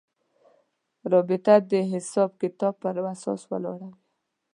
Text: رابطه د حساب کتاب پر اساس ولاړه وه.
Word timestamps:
رابطه 1.11 1.55
د 1.71 1.73
حساب 1.91 2.29
کتاب 2.41 2.73
پر 2.81 2.95
اساس 3.13 3.41
ولاړه 3.51 3.87
وه. 3.89 3.89